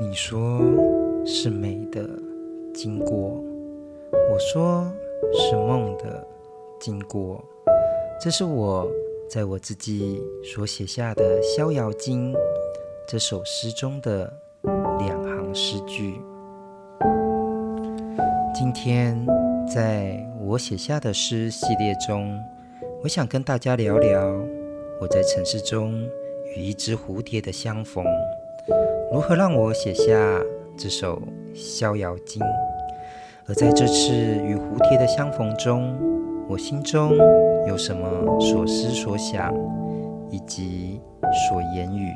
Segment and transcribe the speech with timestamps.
[0.00, 0.60] 你说
[1.24, 2.04] 是美的
[2.74, 3.40] 经过，
[4.10, 4.92] 我说
[5.32, 6.26] 是梦的
[6.80, 7.40] 经过。
[8.20, 8.90] 这是我
[9.30, 12.32] 在我自己所写下的《逍遥经》
[13.06, 14.36] 这首诗中的
[14.98, 16.20] 两行诗句。
[18.52, 19.24] 今天
[19.72, 22.36] 在我写下的诗系列中，
[23.04, 24.26] 我想跟大家聊聊
[25.00, 26.04] 我在尘世中
[26.56, 28.04] 与一只蝴蝶的相逢。
[29.14, 30.12] 如何让我写下
[30.76, 31.22] 这首
[31.54, 32.42] 《逍遥经》？
[33.46, 35.96] 而在这次与蝴蝶的相逢中，
[36.48, 37.12] 我心中
[37.68, 39.54] 有什么所思所想，
[40.30, 41.00] 以及
[41.48, 42.12] 所言语？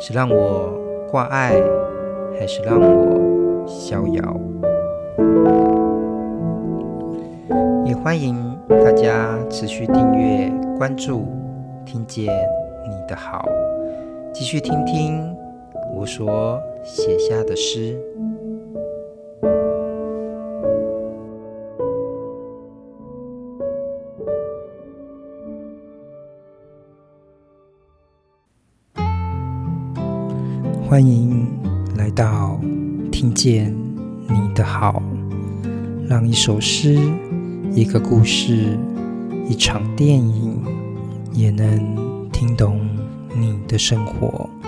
[0.00, 0.72] 是让我
[1.10, 1.60] 挂碍，
[2.40, 4.40] 还是让我逍遥？
[7.84, 11.26] 也欢迎大家持续订阅、关注，
[11.84, 12.24] 听见
[12.88, 13.46] 你的好，
[14.32, 15.36] 继续听听。
[15.96, 17.96] 我所写下的诗，
[30.86, 31.46] 欢迎
[31.96, 32.60] 来到
[33.12, 33.74] 听见
[34.28, 35.00] 你的好，
[36.08, 36.98] 让一首诗、
[37.72, 38.76] 一个故事、
[39.48, 40.60] 一场电影，
[41.32, 42.80] 也能听懂
[43.34, 44.50] 你的生活。《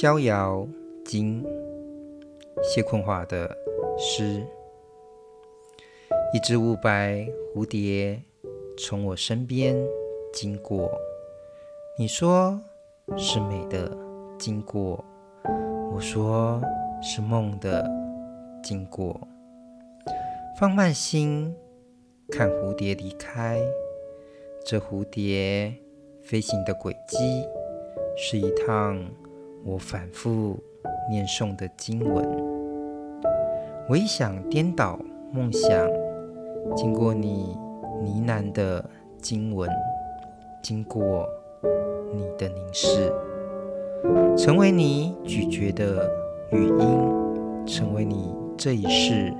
[0.00, 0.64] 逍遥
[1.04, 1.42] 经》
[2.62, 3.50] 谢坤华的
[3.98, 4.46] 诗：
[6.32, 8.22] 一只雾白蝴蝶
[8.78, 9.76] 从我身边
[10.32, 10.88] 经过，
[11.98, 12.60] 你说
[13.16, 13.90] 是美的
[14.38, 15.04] 经过，
[15.92, 16.62] 我说
[17.02, 17.84] 是梦的
[18.62, 19.20] 经过。
[20.60, 21.52] 放慢心，
[22.30, 23.60] 看蝴蝶离开，
[24.64, 25.74] 这蝴蝶
[26.22, 27.44] 飞行的轨迹
[28.16, 29.04] 是一趟。
[29.68, 30.56] 我反复
[31.10, 32.26] 念诵的经文，
[33.86, 34.98] 我一想颠倒
[35.30, 35.86] 梦想，
[36.74, 37.54] 经过你
[38.02, 38.82] 呢喃的
[39.20, 39.68] 经文，
[40.62, 41.28] 经过
[42.14, 43.12] 你的凝视，
[44.38, 46.10] 成为你咀嚼的
[46.50, 49.30] 语音，成为你这一世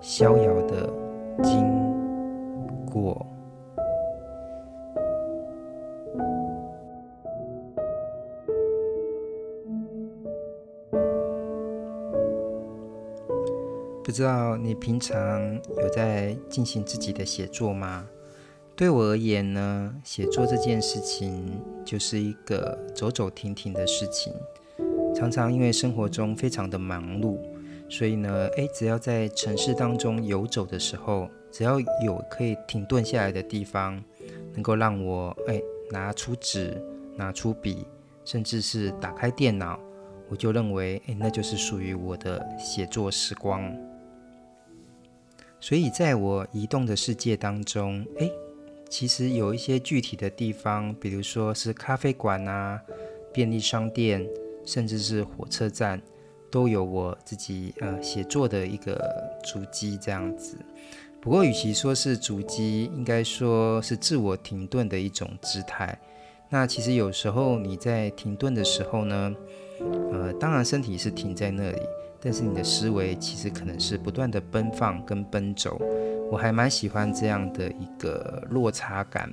[0.00, 0.90] 逍遥的
[1.42, 1.62] 经
[2.90, 3.26] 过。
[14.14, 18.06] 知道你平常有在进行自己的写作吗？
[18.76, 24.32] 对我而言呢，写作这件事情就是一个走走停停的事情。
[25.16, 27.40] 常常因为生活中非常的忙碌，
[27.88, 34.00] 所以呢，诶，只要在城市当中游走的时候，只要有可以停顿下来的地方，
[34.52, 35.60] 能够让我诶
[35.90, 36.80] 拿出纸、
[37.16, 37.84] 拿出笔，
[38.24, 39.76] 甚至是打开电脑，
[40.28, 43.76] 我就认为诶，那就是属于我的写作时光。
[45.66, 48.30] 所以，在我移动的世界当中，诶，
[48.90, 52.78] 其实有一些具体的地方，比如说是咖啡馆啊、
[53.32, 54.28] 便利商店，
[54.66, 55.98] 甚至是火车站，
[56.50, 59.10] 都有我自己呃写作的一个
[59.42, 60.58] 足迹这样子。
[61.18, 65.98] 不过，与其说是足迹，应该说是自我停顿的一种姿态。
[66.50, 69.34] 那其实有时候你在停顿的时候呢，
[70.12, 71.80] 呃，当然身体是停在那里。
[72.24, 75.78] 但是你的思维其实可能是不断的奔放跟奔走，
[76.32, 79.30] 我还蛮喜欢这样的一个落差感，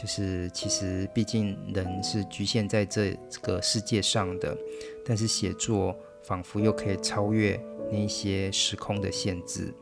[0.00, 4.56] 就是其实毕竟人是局限在这个世界上的，
[5.04, 7.60] 但是写作仿佛又可以超越
[7.90, 9.74] 那些时空的限制，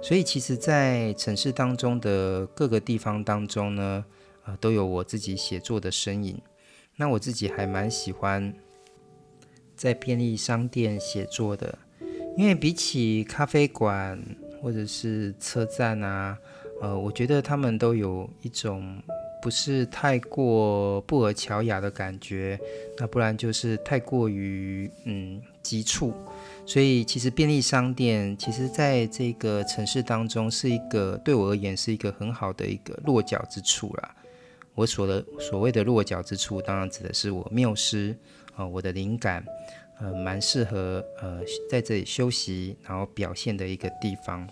[0.00, 4.04] 所以其实，在城市当中的各个地方当中呢，
[4.44, 6.40] 呃，都有我自己写作的身影，
[6.94, 8.54] 那我自己还蛮喜欢。
[9.80, 11.78] 在便利商店写作的，
[12.36, 14.22] 因为比起咖啡馆
[14.60, 16.36] 或者是车站啊，
[16.82, 19.02] 呃，我觉得他们都有一种
[19.40, 22.60] 不是太过布尔乔亚的感觉，
[22.98, 26.12] 那不然就是太过于嗯急促，
[26.66, 34.14] 所以其实便利商店其实在这个城市当中是一个对我而言是一个很好的一个落脚之处啦。
[34.74, 38.14] 我所的所谓的落脚之处，当然指的是我缪斯。
[38.60, 39.42] 呃，我的灵感，
[40.00, 41.40] 呃，蛮适合呃
[41.70, 44.46] 在这里休息，然后表现的一个地方。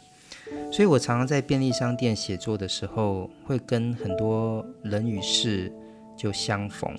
[0.73, 5.71] 所以我常常在便利商店写作的时候，会跟很多人与事
[6.17, 6.91] 就相逢。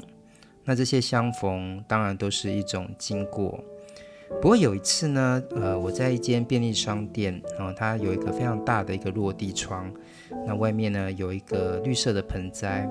[0.63, 3.59] 那这些相逢，当然都是一种经过。
[4.39, 9.91] 不过有一次呢，呃，我在一间便利商店，然后，它有一个非常大的一个落地窗，
[10.45, 12.87] 那外面呢有一个绿色的盆栽。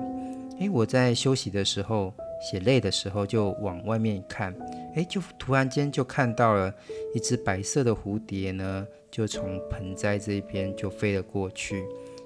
[0.59, 4.53] 诶，我在休息的时候，写累的时候，就往外面看，
[4.95, 6.73] 诶，就突然间就看到了
[7.13, 11.85] 一只白色的蝴蝶呢，就从盆栽这边就飞了过去，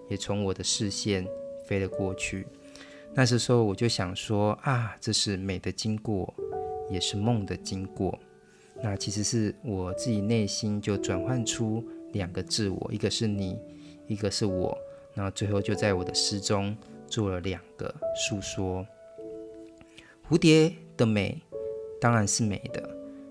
[0.10, 1.28] 也从我的视线
[1.66, 2.46] 飞了过去。
[3.16, 6.34] 那时候我就想说啊，这是美的经过，
[6.90, 8.18] 也是梦的经过。
[8.82, 13.58] 那其实是我自己内心就转换出两个自我，一个是你，
[14.08, 14.78] 一个是我。
[15.14, 16.76] 那最后就在我的诗中
[17.08, 18.86] 做了两个诉说。
[20.34, 21.40] 蝴蝶的美
[22.02, 22.82] 当然是美的，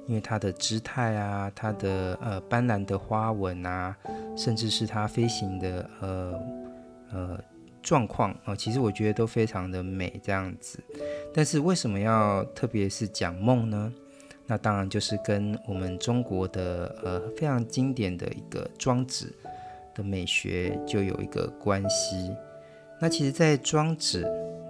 [0.06, 3.96] 因为它的姿态啊，它的呃斑斓的花纹啊，
[4.37, 6.40] 甚至是它飞行的呃
[7.10, 7.40] 呃
[7.82, 10.78] 状况啊，其实我觉得都非常的美这样子。
[11.34, 13.93] 但是为什么要特别是讲梦呢？
[14.46, 19.34] 那当然就是跟我们中国的呃非常经典的一个庄子
[19.93, 22.32] 的美学就有一个关系。
[23.00, 24.22] 那其实，在庄子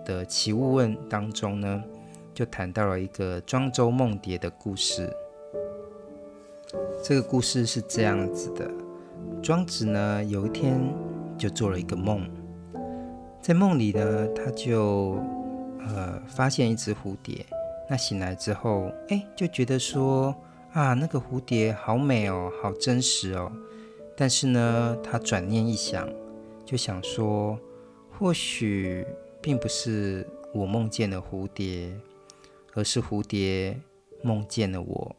[0.02, 1.84] 的《齐物问》当中呢，
[2.34, 5.14] 就谈到了一个庄周梦蝶的故事。
[7.02, 8.70] 这个故事是这样子的：
[9.42, 10.80] 庄子呢有一天
[11.36, 12.28] 就做了一个梦，
[13.40, 15.18] 在梦里呢，他就
[15.80, 17.44] 呃发现一只蝴蝶。
[17.90, 20.34] 那醒来之后，哎，就觉得说
[20.72, 23.52] 啊，那个蝴蝶好美哦，好真实哦。
[24.16, 26.08] 但是呢，他转念一想，
[26.64, 27.58] 就想说，
[28.10, 29.04] 或许
[29.42, 31.90] 并不是我梦见了蝴蝶，
[32.74, 33.80] 而是蝴蝶
[34.22, 35.16] 梦见了我。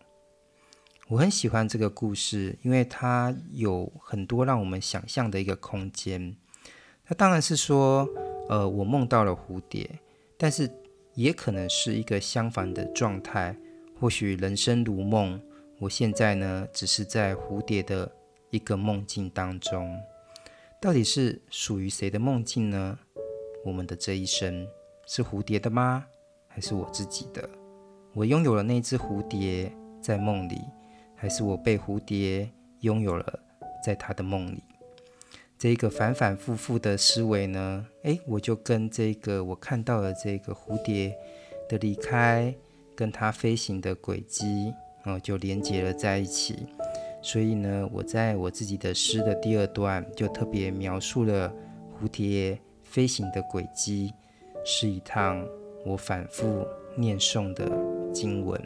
[1.08, 6.36] 我很喜欢这个故事，因为它有很多让我们想象的一个空间。
[7.08, 8.08] 那当然是说，
[8.50, 10.00] 呃，我梦到了蝴蝶，
[10.38, 10.70] 但是。
[11.16, 13.56] 也可能是一个相反的状态，
[14.00, 15.40] 或许人生如梦，
[15.78, 18.12] 我现在呢，只是在蝴蝶的
[18.50, 19.96] 一个梦境当中。
[20.82, 22.98] 到底是属于谁的梦境呢？
[23.64, 24.68] 我们的这一生
[25.06, 26.08] 是蝴蝶的吗？
[26.54, 27.50] 还是我自己的？
[28.14, 30.62] 我拥有了那只蝴蝶在梦里，
[31.16, 32.48] 还是我被蝴蝶
[32.82, 33.40] 拥有了
[33.84, 34.62] 在他的梦里？
[35.58, 41.16] 这个反反复复的思维呢，诶，我就跟这个我看到的这个蝴蝶
[41.68, 42.54] 的离开，
[42.96, 44.72] 跟它飞行的轨迹，
[45.06, 46.68] 哦，就连接了在一起。
[47.24, 51.52] 所以呢，我在我自己的诗的第二段就特别描述了
[52.00, 54.14] 蝴蝶飞行的轨迹，
[54.64, 55.44] 是一趟
[55.86, 56.66] 我反复
[56.96, 57.72] 念诵的
[58.14, 58.62] 经文。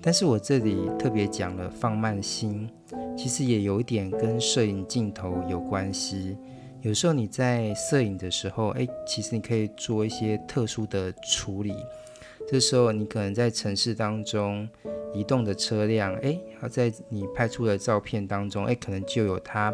[0.00, 2.68] 但是我这里特别讲了放慢心。
[3.16, 6.36] 其实也有一点跟摄影镜头有关系。
[6.82, 11.74] 有时候你在摄影的时候，哎，其实你可以做一些特殊的处理。
[12.46, 14.68] 这时候你可能在城市当中
[15.14, 19.72] 移动的车辆，哎，好在你拍出的照片当中，哎，可能就有它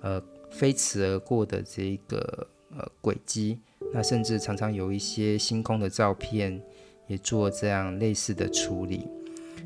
[0.00, 0.20] 呃
[0.50, 2.46] 飞驰而过的这个
[2.76, 3.60] 呃轨迹。
[3.92, 6.60] 那甚至常常有一些星空的照片
[7.06, 9.06] 也做这样类似的处理。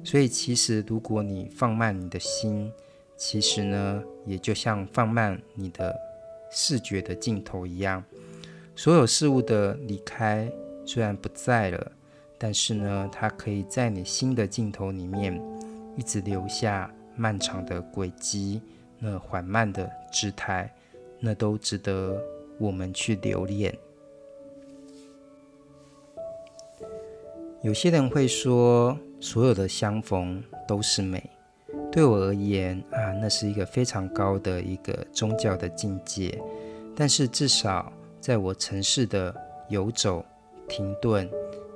[0.04, 2.70] 所以其实如果你放慢你的心，
[3.16, 5.94] 其实呢，也就像放慢你的
[6.50, 8.04] 视觉的镜头一样，
[8.74, 10.50] 所有事物的离开
[10.84, 11.92] 虽然不在了，
[12.38, 15.40] 但是呢，它可以在你新的镜头里面
[15.96, 18.60] 一直留下漫长的轨迹，
[18.98, 20.72] 那缓慢的姿态，
[21.18, 22.20] 那都值得
[22.58, 23.76] 我们去留恋。
[27.66, 31.20] 有些人会说，所有的相逢都是美。
[31.90, 36.40] 对我而言啊，那是一个非常高的一个宗教的境界。
[36.94, 39.34] 但是至少在我城市的
[39.68, 40.24] 游走、
[40.68, 41.28] 停顿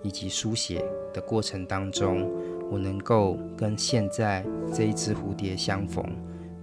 [0.04, 0.80] 以及书写
[1.12, 2.30] 的过程当中，
[2.70, 6.04] 我能够跟现在这一只蝴蝶相逢。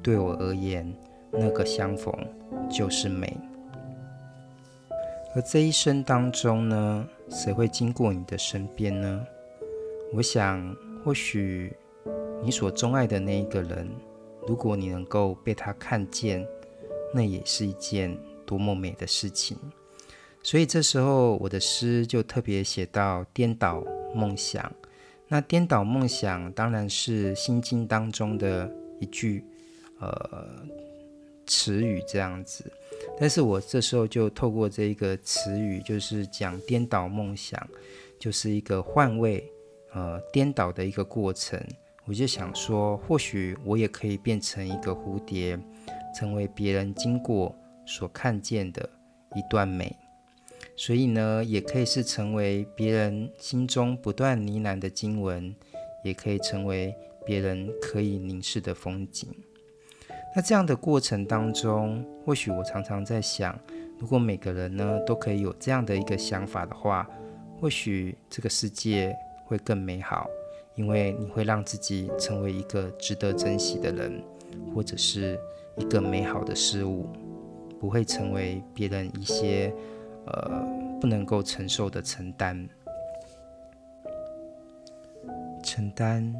[0.01, 0.89] 对我而言，
[1.33, 2.15] 那个相逢
[2.71, 3.35] 就是美。
[5.35, 9.25] 而这一生当中呢，谁会经过你的身边呢？
[10.13, 11.71] 我想，或许。
[12.43, 13.89] 你所钟爱的那一个人，
[14.47, 16.47] 如果你能够被他看见，
[17.11, 18.15] 那也是一件
[18.45, 19.57] 多么美的事情。
[20.43, 24.71] 所以这时候我的诗就特别写到颠倒梦想。
[25.27, 29.43] 那颠倒梦想当然是《心经》当中的一句
[29.99, 30.47] 呃
[31.47, 32.71] 词语这样子，
[33.19, 37.67] 但是我这时候就透过这一个词语，就是讲颠倒梦想，
[38.19, 39.51] 就是一个换位
[39.93, 41.59] 呃颠倒的一个过程。
[42.05, 45.59] 我就想说，或许我也可以变成一个蝴蝶，
[46.15, 47.53] 成为别人经过
[47.85, 48.89] 所看见的
[49.35, 49.93] 一段美。
[50.75, 55.53] 所以呢，也可以是成为别人心中不断呢喃的经文，
[56.03, 56.95] 也可以成为
[57.25, 59.27] 别人可以凝视的风景。
[60.37, 63.59] 那这样的过程当中，或许我常常在想，
[63.97, 67.09] 如果每个人呢都可以有这样的一个想法的话，
[67.59, 69.17] 或许这个世界
[69.47, 70.29] 会更美好，
[70.75, 74.21] 因为你会让自己成为一个值得珍惜的人，
[74.75, 75.39] 或者是
[75.75, 77.07] 一个美好的事物，
[77.79, 79.73] 不会成为别人一些
[80.27, 80.63] 呃
[81.01, 82.69] 不能够承受的承担。
[85.63, 86.31] 承担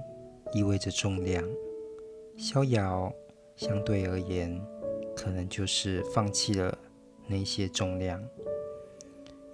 [0.54, 1.44] 意味着重量，
[2.38, 3.12] 逍遥。
[3.58, 4.62] 相对而言，
[5.16, 6.78] 可能就是放弃了
[7.26, 8.24] 那些重量。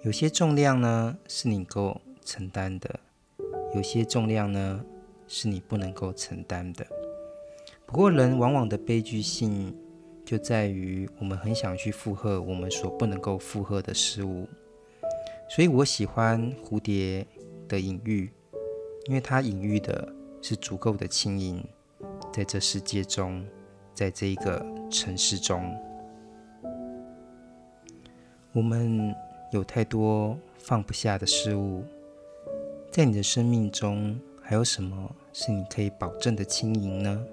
[0.02, 2.90] 有些重量呢，是你够承担的；
[3.74, 4.84] 有些重量呢，
[5.26, 6.86] 是你不能够承担的。
[7.86, 9.74] 不过，人往往的悲剧性
[10.22, 14.46] 就在于，我们很想去负荷我们所不能够负荷的事物。
[15.48, 17.26] 所以我喜欢蝴蝶
[17.66, 18.30] 的隐喻，
[19.06, 21.66] 因为它隐喻的是足够的轻盈，
[22.34, 23.42] 在这世界中。
[23.94, 25.72] 在这一个城市中，
[28.52, 29.14] 我们
[29.52, 31.84] 有太多放不下的事物。
[32.90, 37.24] 在你的生命中，还有什么是你可以保证的轻盈呢？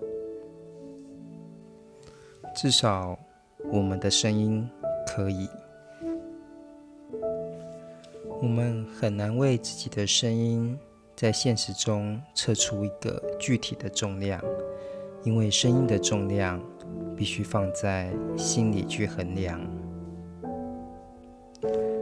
[2.56, 3.18] 至少，
[3.72, 4.70] 我们的声音
[5.08, 5.50] 可以。
[8.41, 10.77] 我们很难为自己的声音
[11.15, 14.44] 在现实中测出一个具体的重量。
[15.24, 16.60] 因为声音的重量
[17.16, 19.62] 必须放在心里去衡量，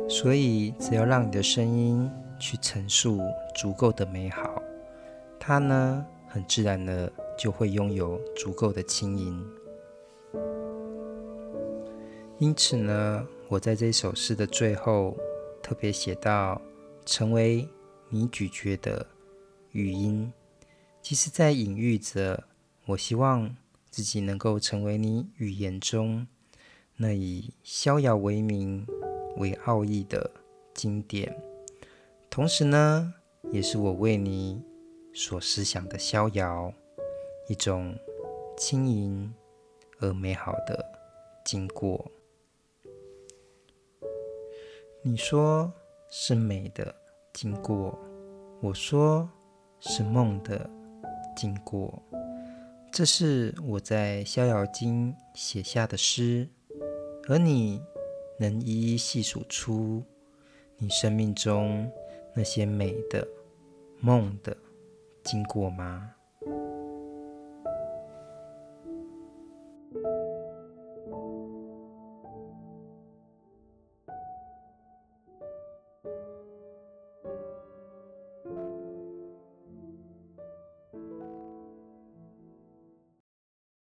[0.07, 2.09] 所以只要让你的声音
[2.39, 3.19] 去陈述
[3.53, 4.63] 足够的美好，
[5.37, 9.45] 它呢很自然的就会拥有足够的轻盈。
[12.37, 15.17] 因此呢，我在这首诗的最后
[15.61, 16.61] 特别写到：
[17.05, 17.67] 成为
[18.07, 19.05] 你咀嚼的
[19.73, 20.31] 语音，
[21.01, 22.41] 其实在隐喻着。
[22.89, 23.55] 我希望
[23.91, 26.25] 自己能够成为你语言中
[26.97, 28.83] 那以逍遥为名
[29.37, 30.31] 为奥义的
[30.73, 31.39] 经典，
[32.31, 33.13] 同时呢，
[33.51, 34.63] 也是我为你
[35.13, 36.73] 所思想的逍遥，
[37.47, 37.95] 一种
[38.57, 39.31] 轻盈
[39.99, 40.83] 而美好的
[41.45, 42.09] 经过。
[45.03, 45.71] 你说
[46.09, 46.95] 是美的
[47.33, 47.95] 经过，
[48.61, 49.29] 我说
[49.79, 50.67] 是梦的
[51.37, 52.01] 经过。
[52.91, 56.49] 这是我在《逍遥津》写下的诗，
[57.29, 57.81] 而你
[58.37, 60.03] 能一一细数出
[60.77, 61.89] 你生命中
[62.33, 63.25] 那些美的
[64.01, 64.57] 梦的
[65.23, 66.11] 经过吗？